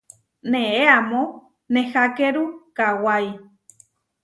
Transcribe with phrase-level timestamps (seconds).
[0.51, 1.23] Neé amó
[1.73, 2.43] nehákeru
[2.77, 3.27] kawái.